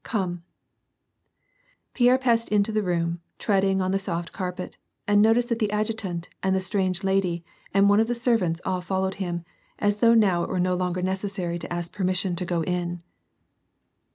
[0.03, 0.43] Come!"
[1.43, 6.27] * Pierre passed into the room, treading on the soft carpet, and noticed that the adjutant
[6.41, 9.45] and the strange lady and one of the servants all followed him,
[9.77, 13.03] as though now it were no longer uecessary to ask permission to go in.